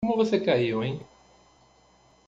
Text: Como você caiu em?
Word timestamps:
Como 0.03 0.17
você 0.17 0.39
caiu 0.39 0.83
em? 0.83 0.99